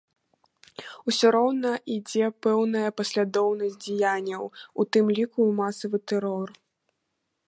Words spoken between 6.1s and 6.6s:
тэрор.